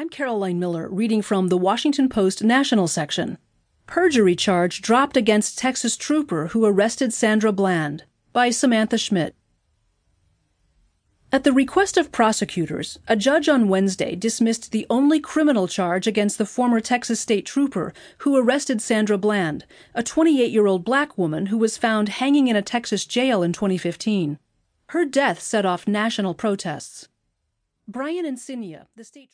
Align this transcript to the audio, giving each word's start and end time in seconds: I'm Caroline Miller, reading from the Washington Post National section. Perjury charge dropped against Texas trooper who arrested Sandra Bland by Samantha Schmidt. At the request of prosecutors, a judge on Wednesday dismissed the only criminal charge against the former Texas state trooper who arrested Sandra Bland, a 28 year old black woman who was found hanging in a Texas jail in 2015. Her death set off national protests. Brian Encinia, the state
I'm 0.00 0.08
Caroline 0.08 0.58
Miller, 0.58 0.88
reading 0.88 1.20
from 1.20 1.48
the 1.48 1.58
Washington 1.58 2.08
Post 2.08 2.42
National 2.42 2.88
section. 2.88 3.36
Perjury 3.86 4.34
charge 4.34 4.80
dropped 4.80 5.14
against 5.14 5.58
Texas 5.58 5.94
trooper 5.94 6.46
who 6.46 6.64
arrested 6.64 7.12
Sandra 7.12 7.52
Bland 7.52 8.04
by 8.32 8.48
Samantha 8.48 8.96
Schmidt. 8.96 9.34
At 11.30 11.44
the 11.44 11.52
request 11.52 11.98
of 11.98 12.12
prosecutors, 12.12 12.98
a 13.08 13.14
judge 13.14 13.46
on 13.46 13.68
Wednesday 13.68 14.14
dismissed 14.14 14.72
the 14.72 14.86
only 14.88 15.20
criminal 15.20 15.68
charge 15.68 16.06
against 16.06 16.38
the 16.38 16.46
former 16.46 16.80
Texas 16.80 17.20
state 17.20 17.44
trooper 17.44 17.92
who 18.20 18.38
arrested 18.38 18.80
Sandra 18.80 19.18
Bland, 19.18 19.66
a 19.94 20.02
28 20.02 20.50
year 20.50 20.66
old 20.66 20.82
black 20.82 21.18
woman 21.18 21.48
who 21.48 21.58
was 21.58 21.76
found 21.76 22.08
hanging 22.08 22.48
in 22.48 22.56
a 22.56 22.62
Texas 22.62 23.04
jail 23.04 23.42
in 23.42 23.52
2015. 23.52 24.38
Her 24.86 25.04
death 25.04 25.40
set 25.40 25.66
off 25.66 25.86
national 25.86 26.32
protests. 26.32 27.06
Brian 27.86 28.24
Encinia, 28.24 28.86
the 28.94 29.02
state 29.02 29.28